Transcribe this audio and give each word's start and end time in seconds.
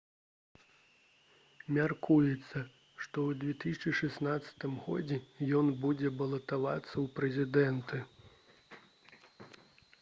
мяркуецца 1.77 2.57
што 3.03 3.17
ў 3.33 3.55
2016 3.61 4.65
годзе 4.87 5.17
ён 5.59 5.71
будзе 5.87 6.13
балатавацца 6.23 6.93
ў 7.03 7.05
прэзідэнты 7.15 8.03